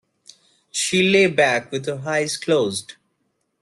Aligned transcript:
She 0.71 1.07
lay 1.07 1.27
back 1.27 1.71
with 1.71 1.85
her 1.85 2.01
eyes 2.07 2.35
closed. 2.35 2.95